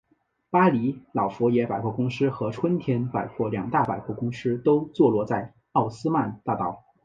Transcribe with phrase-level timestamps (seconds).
[0.49, 6.83] 巴黎老佛爷百货公司和春天百货两大百货公司都坐落在奥斯曼大道。